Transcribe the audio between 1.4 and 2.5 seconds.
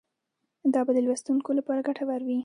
لپاره ګټور وي.